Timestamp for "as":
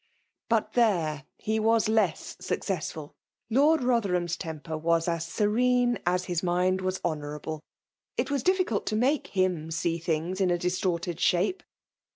5.07-5.27, 6.07-6.25